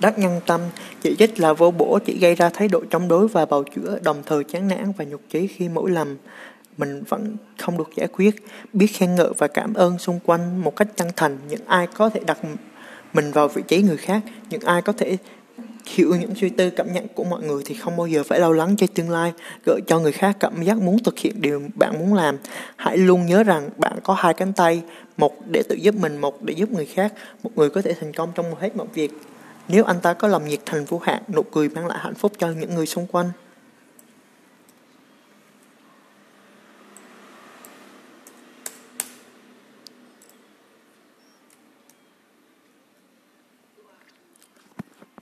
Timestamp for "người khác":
13.82-14.22, 19.98-20.36, 26.72-27.12